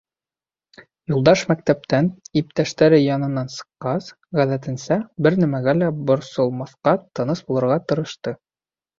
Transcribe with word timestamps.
Юлдаш 1.11 1.41
мәктәптән, 1.49 2.07
иптәштәре 2.39 2.99
янынан 3.01 3.51
сыҡҡас, 3.55 4.07
ғәҙәтенсә, 4.39 4.97
бер 5.27 5.37
нәмәгә 5.43 5.75
лә 5.81 5.89
борсолмаҫҡа, 6.11 6.95
тыныс 7.21 7.45
булырға 7.51 7.77
тырышты. 7.93 8.35